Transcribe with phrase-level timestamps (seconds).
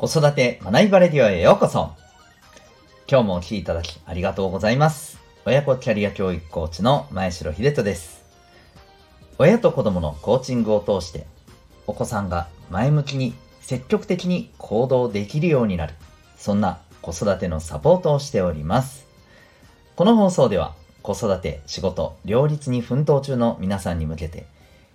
[0.00, 1.90] 子育て学びバレディオへようこそ。
[3.06, 5.18] 今日もお聴きいただきありがとうございます。
[5.44, 8.24] 親子キャリア教育コーチの前城秀人です。
[9.36, 11.26] 親と子供のコーチングを通して、
[11.86, 15.92] お子さんが前向きに積極的に行動できるようになる、
[16.38, 19.06] そんな子育てのサポートをしております。
[19.96, 24.46] この放送では、子育て、仕事、両立に奮闘中の皆さんに向けて、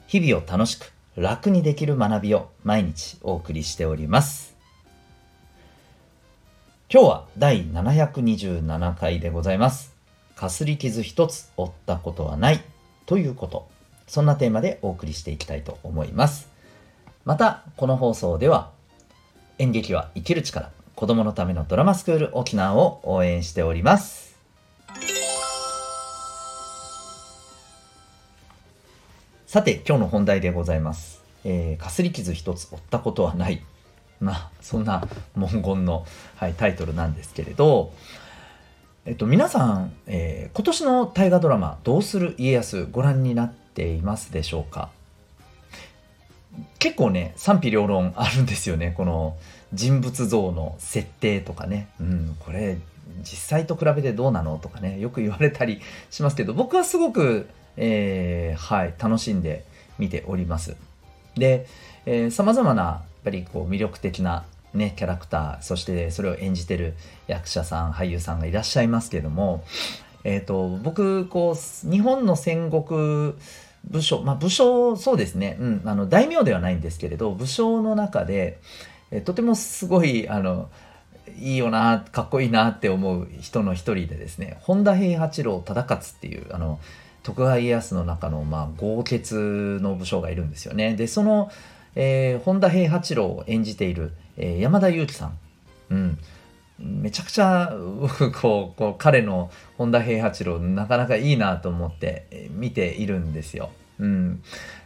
[0.08, 4.55] 日々を楽しく楽にできる学びを毎日お送りしております。
[6.88, 9.96] 今日は第727回でございます。
[10.36, 12.64] かすり傷一つ負ったことはない
[13.08, 13.68] ということ。
[14.06, 16.48] そんなテーマでお送りしていきたいと思います。
[17.26, 18.70] また、この放送では
[19.58, 24.36] 演劇は生きる力子供のためのドラマスクール沖縄を応援しております。
[29.48, 31.24] さて、今日の本題でございます。
[31.44, 33.64] えー、かすり傷一つ負ったことはない。
[34.20, 37.94] まあ、そんな文言の、はい、タイトルなんですけれど、
[39.06, 44.90] えっと、皆さん、えー、今年の大河ドラマ、どうする家康、ご覧になっていますでしょうか？
[46.80, 48.94] 結構ね、賛否両論あるんですよね。
[48.96, 49.36] この
[49.74, 51.90] 人物像の設定とかね。
[52.00, 52.78] うん、これ、
[53.20, 59.66] 実際と比べてどうなのとかね、よく言われたりしますけど、僕はすごくえー、はい、楽しんで
[60.00, 60.78] 見ております。
[61.36, 61.68] で、
[62.32, 66.94] さまざまなぱりこう魅力的なね、キャラクター、そしてそれを演じてる
[67.28, 69.64] 役者さん、俳優さんがいらっしゃいますけども、
[70.24, 73.36] えっ、ー、と、僕、こう、日本の戦国
[73.90, 78.60] 武将、まあ武将、そうですね、うん、あの、大名ではないんですけれど、武将の中で、
[79.12, 80.70] えとてもすごい、あの、
[81.40, 86.80] いいよな、かっこいいなって思う人の一人でですね、本田平八郎忠勝っていう、あの、
[87.24, 90.96] 徳川家康の中の、まあ、豪傑の武将がいるんですよね。
[90.96, 91.50] で、その、
[91.96, 95.38] えー、本田平八郎を演じている、えー、山田裕貴さん。
[95.90, 96.20] うん。
[96.78, 97.74] めちゃくちゃ、
[98.42, 103.72] こう、こう彼の本田平八郎、なかなかいいなと思って見ているんですよ。
[104.00, 104.44] うん。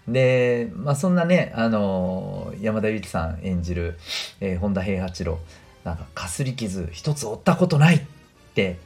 [0.07, 3.97] で、まあ、そんなね、あのー、山田裕貴さん演じる、
[4.39, 5.39] えー、本田平八郎、
[5.83, 8.01] なんか、かすり傷一つ負ったことないっ
[8.53, 8.77] て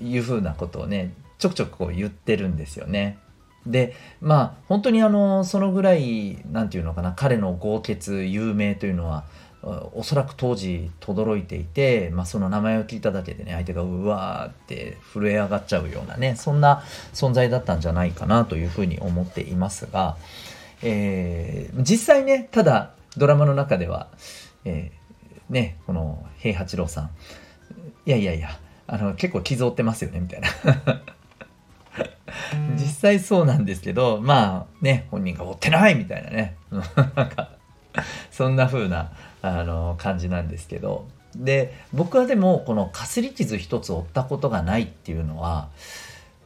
[0.00, 3.18] いうふうなことをね、ちょくちょくこう言ってるんですよね。
[3.66, 9.24] でまあ本当にあのそのぐらい何て言うのかな彼の豪傑有名というのは
[9.92, 16.82] おそらく当時轟いていて、まあ、その名前を聞いただけでね相手がうわーって震え上がっちゃうようなねそんな
[17.14, 20.16] 存在だったんじゃないかなというふうに思っていますが、
[20.82, 24.08] えー、実際ねただドラマの中では、
[24.64, 27.10] えー、ねこの平八郎さん
[28.04, 28.58] いやいやいや
[28.88, 30.48] あの結構傷負ってますよねみたいな。
[32.74, 36.56] 実際そうなんですけどまあね本人が追ってないみたいなね。
[36.70, 37.50] なんか
[38.30, 39.12] そんな風な
[39.42, 41.06] あの感じなんですけど。
[41.34, 45.70] で僕はでもこのかすり傷一つ負ったことがないっていうのは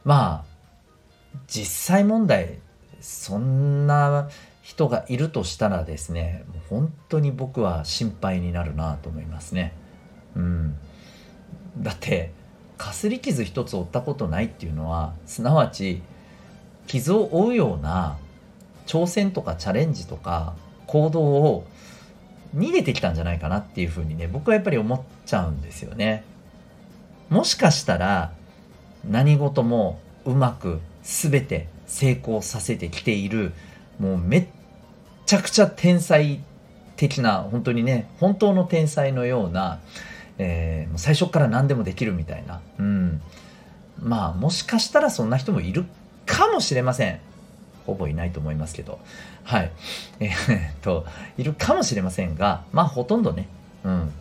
[0.05, 2.59] まあ実際問題
[3.01, 4.29] そんな
[4.61, 9.73] 人がいるとしたらですね本当に僕は心配になるなと思いますね。
[10.35, 10.77] うん、
[11.77, 12.31] だって
[12.77, 16.01] かすり傷一つ負ったことないっていうのはすなわち
[16.85, 18.17] 傷を負うような
[18.85, 20.53] 挑戦とかチャレンジとか
[20.85, 21.65] 行動を
[22.55, 26.23] 逃げてきたんじゃないかなっていうふうにね僕はやっぱり思っちゃうんですよね。
[27.29, 28.31] もしかしたら
[29.07, 33.53] 何事もうまく全て成功させてきている
[33.99, 34.47] もうめっ
[35.25, 36.39] ちゃくちゃ天才
[36.95, 39.79] 的な本当にね本当の天才のような
[40.39, 43.21] えー、最初から何でもできるみたいな、うん、
[44.01, 45.85] まあもしかしたらそんな人もいる
[46.25, 47.19] かもしれません。
[47.85, 48.99] ほぼいないと思いますけど。
[49.43, 49.71] はい。
[50.19, 51.05] えー、っと
[51.37, 53.47] いるかもしれませんがまあほとんどね。
[53.83, 54.11] うん。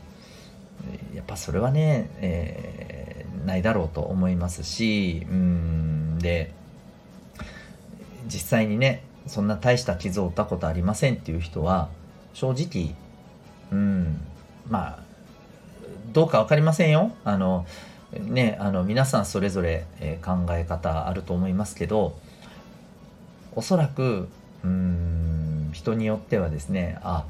[1.15, 6.19] やっぱそれはね、えー、ないだろうと思いますしうん。
[6.21, 6.53] で
[8.29, 11.89] 実際にねそんな大した傷を負ったことありませんっていう人は
[12.33, 12.95] 正直
[13.73, 14.21] うん。
[14.69, 15.06] まあ
[16.13, 17.13] どうか分かりませんよ。
[17.25, 17.67] あの
[18.13, 22.17] ね、あの皆さんそれぞれ、え考え方あると思いますけど
[23.55, 24.29] おそらく
[24.65, 27.25] うん人によってはですねあ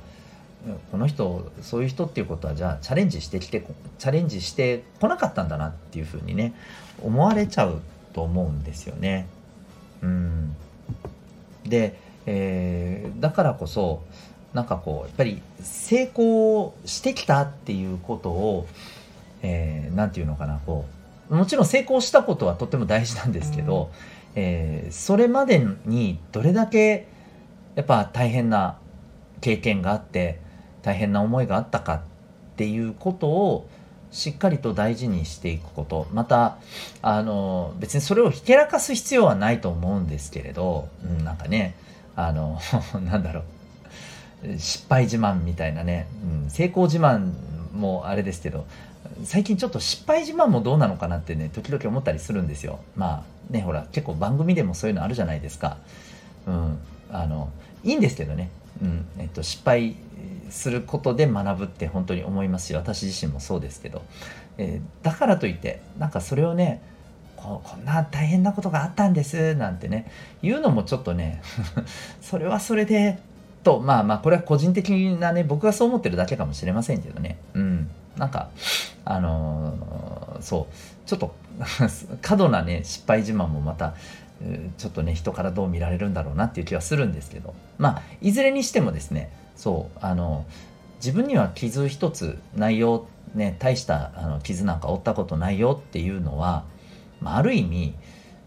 [0.90, 3.64] この人そういう人っていうことはじゃあチャレンジしてきて
[3.98, 6.54] チャレンジしてこなかったんだなっていうふうにね
[7.02, 7.80] 思われちゃう
[8.12, 9.26] と思うんですよね。
[10.02, 10.56] うん
[11.64, 14.02] で、えー、だからこそ
[14.56, 18.66] なんかこうやっぱり成功してきたっていうことを
[19.42, 20.84] 何、えー、て言うのかなこ
[21.30, 23.90] うもちろん成功したことはとっても大事なんですけど、
[24.34, 27.06] えー、それまでにどれだけ
[27.76, 28.78] やっぱ大変な
[29.40, 30.40] 経験があって
[30.82, 32.00] 大変な思いがあったかっ
[32.56, 33.68] っていうことを
[34.10, 36.06] しっかりと大事にしていくこと。
[36.14, 36.56] また
[37.02, 41.76] あの別にそれをひけらかす必要はないと思うんですけれど、うん、なんかね
[42.16, 42.58] あの
[43.04, 43.44] なんだろう
[44.58, 46.06] 失敗自慢みたいなね、
[46.44, 47.32] うん、成功自慢
[47.72, 48.66] もあれですけど
[49.24, 52.80] 最近ちょっと失敗自慢もどうなのかなってね時々思ったりするんですよ。
[52.96, 55.78] まあねほら結構番組でもそういうのあるじゃないですか。
[56.46, 56.78] うん。
[57.10, 57.50] あの
[57.84, 58.50] いいんですけどね、
[58.82, 59.06] うん。
[59.18, 59.96] えっと、失敗
[60.50, 64.02] することで学ぶって本当に思いますし私自身もそうですけど、
[64.58, 66.82] えー、だからといってなんかそれをね
[67.36, 70.10] ここんな大変なことがあったんですなんてね
[70.42, 71.42] 言うのもちょっとね
[72.20, 73.18] それはそれで
[73.66, 77.36] とまあまあこれは個人的なね僕がそう思ってるだけかもしれませんけどね。
[77.54, 77.90] うん。
[78.16, 78.50] なんか
[79.04, 80.74] あのー、そう。
[81.08, 81.34] ちょっと
[82.22, 83.94] 過度なね失敗自慢もまた
[84.78, 87.54] ちょっとね人からどう見られるんだろうなっていう気はするんですけど。
[87.78, 90.44] まあいずれにしてもですねそうあの
[90.96, 96.64] 自分には傷一つないよ、ね、大したあの傷なんか負ったことないよっていうのは、
[97.20, 97.94] まあ、ある意味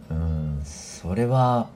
[0.10, 1.68] うんそれは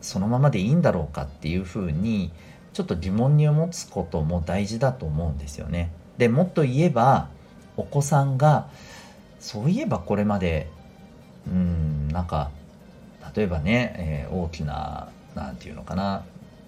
[0.00, 2.32] そのままでいいんだろうかっていうふうに
[2.72, 5.90] ちょっと疑問に持つことも大事だと思うんですよね。
[6.18, 7.28] でもっと言えば
[7.76, 8.68] お子さんが
[9.40, 10.68] そういえばこれまで
[11.46, 12.50] うんなんか
[13.34, 16.24] 例えばね、えー、大きな何て言うのかな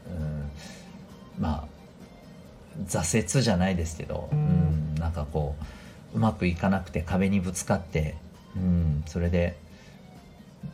[0.08, 0.50] うん
[1.38, 1.74] まあ
[2.88, 5.54] 挫折じゃないですけど、うん、なんかこ
[6.14, 8.16] ううまくいかなくて壁にぶつかって、
[8.56, 9.56] うん、それで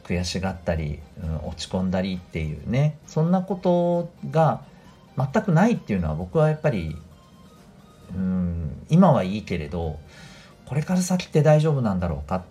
[0.05, 4.63] 悔しがったり、うん、落ち込んだりっていうねそんなことが
[5.33, 6.97] 全くないっていうのは僕はやっぱり、
[8.15, 9.99] うん、今はいいけれど
[10.67, 12.43] これから先って大丈夫なんだろうかっ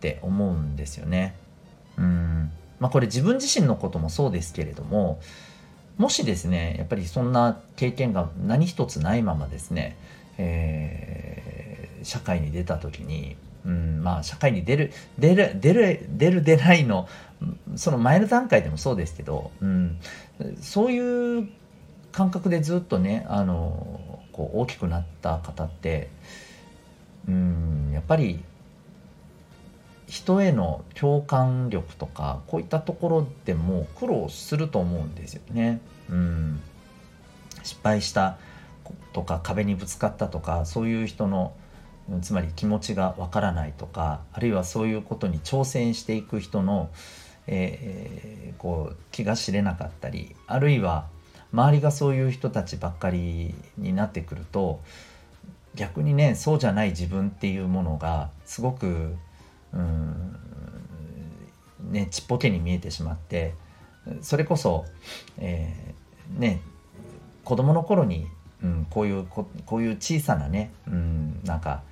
[0.00, 1.34] て思うんですよね。
[1.96, 5.20] うんまあ、これ自分自身のこともそうですけれども
[5.96, 9.96] もしですねやっぱりそんな経験が何一つないままですね、
[10.38, 13.36] えー、社会に出た時に、
[13.66, 17.08] うん、まあ社会に出る出る出る出る出ないの
[17.74, 19.98] その前の段階でもそうですけど、うん、
[20.60, 21.48] そういう
[22.12, 26.10] 感覚でずっとねあのこう大きくなった方って、
[27.28, 28.42] うん、やっぱり
[30.06, 35.80] 人への共感力とかこういったところでも苦労すると思うんですよね。
[36.08, 36.60] うん、
[37.62, 38.38] 失敗した
[39.12, 41.52] とか壁にぶつかったとかそういう人の
[42.22, 46.88] つまり気持ちがわからないとかあるいはそういうことに挑戦していく人の、
[47.46, 51.06] えー、こう気が知れなかったりあるいは
[51.52, 54.80] 周りがそういう人たちばっかりになってくると
[55.74, 59.14] 逆にねそうじゃない自分っていうものがすごく
[59.72, 60.36] うん
[61.90, 63.54] ねちっぽけに見えてしまって
[64.20, 64.84] それこそ、
[65.38, 66.60] えー、ね
[67.44, 68.26] 子供の頃に、
[68.62, 71.82] うん、こういうこういう小さなね、うん、なんか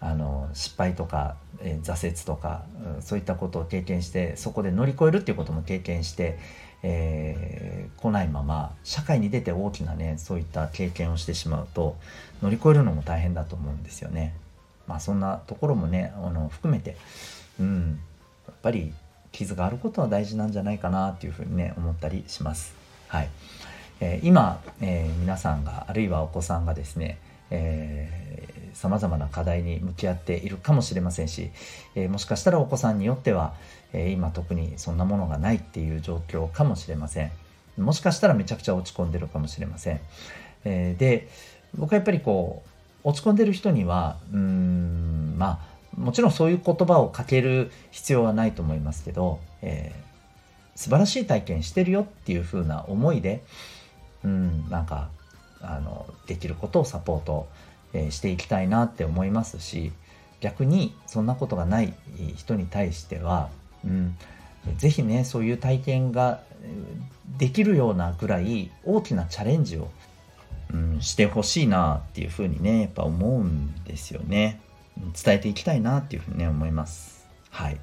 [0.00, 2.64] あの失敗とか、えー、挫折とか、
[2.96, 6.38] うん、そういったことを経験してそこで乗り越えるっていうことも経験して、
[6.86, 11.96] えー、来ないまま社会に出て大きなねそういった経験をしてしまうと
[12.42, 14.34] 乗り越えるのも大変だと思うんですよね。
[14.86, 16.96] まあそんなところもねあの含めて、
[17.58, 17.98] うん、
[18.46, 18.92] やっぱり
[19.32, 22.74] 傷があることは大事なんじゃないかなっていうふうにね思ったりします。
[23.08, 23.30] はい
[24.00, 28.23] えー、今、えー、皆さんがあるいはお子さんがですねさま
[28.74, 31.50] ざまな課題に向き合っているかもしれませんし、
[31.94, 33.54] えー、もしかしたらお子さんによっては、
[33.92, 37.32] えー、今特にそんなものがないっていう状況かもしれません。
[37.78, 40.00] もしかしたらめちゃくちゃ落ち込んでるかもしれません、
[40.64, 41.28] えー、で
[41.74, 42.62] 僕はやっぱりこ
[43.04, 45.60] う落ち込んでる人にはうんま
[45.96, 53.44] あもちろんそういう言葉をかける必要はないと思いますけど、えー、素晴らしい体験してるよっていう風な思いで
[54.24, 55.08] うんなんか
[55.60, 57.48] あのできることをサポート、
[57.94, 59.92] え、していきたいなって思いますし
[60.40, 61.94] 逆にそんなことがない
[62.36, 63.48] 人に対しては、
[63.84, 64.16] うん、
[64.76, 66.40] ぜひねそういう体験が
[67.38, 69.88] できるようなぐらい大きなチャレンジを
[70.72, 74.60] うん、してほしいなっていうふうにね、やっぱ思うんですよね。
[75.24, 77.26] 伝えていきたいなっていうふうにね、思います。
[77.50, 77.78] はい。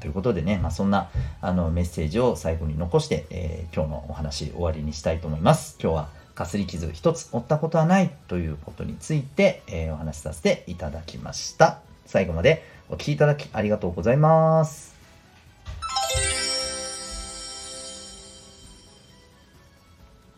[0.00, 1.10] ということでね、まあ、そんな
[1.40, 5.76] あのメッセージを最後に残して、えー、今日のお話終わりにしたいと思います。
[5.82, 11.80] 今日はかすり傷一つ負ったことはないということについて、えー、お話しさせていただきました。
[12.06, 14.94] 最後までお聴きいただきありがとうございます。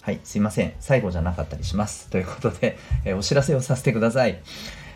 [0.01, 0.73] はい、すいません。
[0.81, 2.09] 最後じゃなかったりします。
[2.09, 4.41] ということで、えー、お知らせをさせてください。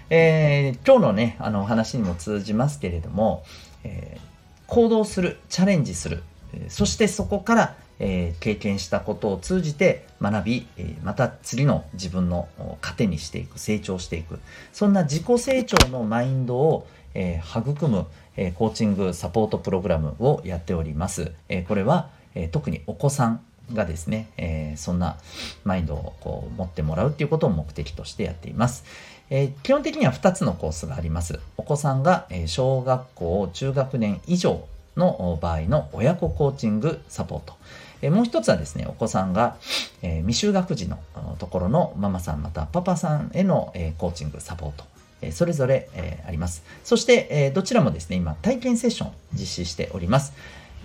[0.08, 3.44] えー、今日のね、あの、お話にも通じますけれども、
[3.84, 4.22] えー、
[4.68, 6.22] 行動する、チャレンジする、
[6.68, 12.48] そしてそこからえー、経験したことを通じて学び、えー、また次の自分の
[12.80, 14.40] 糧にしていく成長していく
[14.72, 23.40] そんな自己成長のマインドを、えー、育む、えコーチングサポートプログラムをやっております、えこれは、え特にお子さん
[23.72, 25.16] がですね、えそんな
[25.64, 28.84] マインドをこう持ってもらうっていうことを目的としてやっています。
[29.30, 31.38] え基本的には2つのコースがあります。
[31.56, 37.54] お子さんが、え小学校、中学年以上の場合の親子コーチングサポート。
[38.02, 39.56] えもう一つはですね、お子さんが、
[40.02, 40.98] え未就学児の
[41.38, 44.84] ところのママさんまたパパさんへの、えコーチングサポート。
[45.32, 46.64] それぞれ、えあります。
[46.84, 50.34] そして、えどちらもですね、今体験セッション実施しております。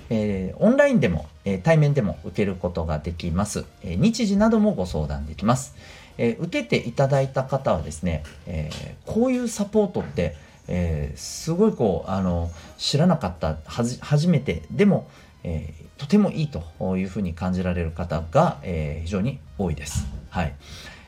[0.09, 3.65] えオンラインでも、え対面でも受けることができます。
[3.83, 5.75] え日時などもご相談できます。
[6.17, 8.69] え受けていただいた方はですね、え
[9.05, 10.37] こういうサポートって、
[10.71, 15.09] えー、すごいこうあの知らなかった初めてでも、
[15.43, 16.63] えー、とてもいいと
[16.97, 20.05] いうふうに感じられる方が、えー、非常に多いです。
[20.29, 20.55] はい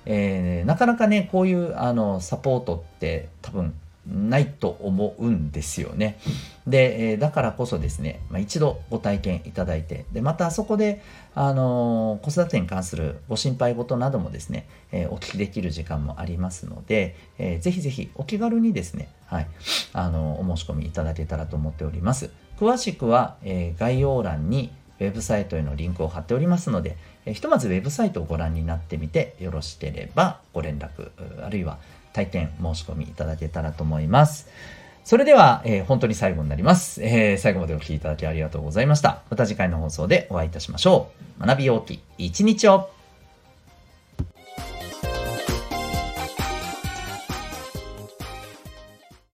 [0.06, 3.74] えー、なかなかねこういうあのサポートって多分
[4.08, 6.17] ないと思うんですよね。
[6.65, 11.01] で、えー、だからこそですね、まあ、一度ご体験いただいて、で、またそこで、
[11.36, 19.48] あのー、子育てに関するご心配事などもですね、えー、お聞きできる時間もありますので、えー、ぜひぜひお気軽にですね、はい、
[19.93, 22.31] あのお申し込みいただけたらと思っております。
[22.60, 31.10] 詳しくは、え概要欄にウェブサイトへのリンクを貼っておりますので、えひとまずウェブサイトをご覧になってみてよろしければご連絡、
[31.43, 31.79] あるいは
[32.13, 34.50] 体験申し込みいただけたらと思います。
[35.03, 39.24] それでは、えー、本当に最後になります、えー、最後までお聴きいただきありがとうございました。
[39.32, 41.46] また次回の放送でお会いいたしましょう。
[41.46, 42.89] 学び大き一日を